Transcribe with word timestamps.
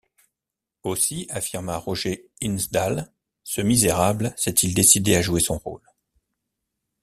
Aussi, 0.81 1.27
affirma 1.29 1.77
Roger 1.77 2.27
Hinsdale, 2.41 3.13
ce 3.43 3.61
misérable 3.61 4.33
s’est-il 4.35 4.73
décidé 4.73 5.15
à 5.15 5.21
jouer 5.21 5.41
son 5.41 5.59
rôle... 5.59 5.83